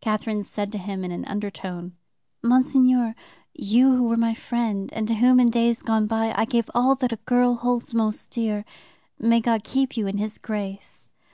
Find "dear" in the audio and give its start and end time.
8.30-8.64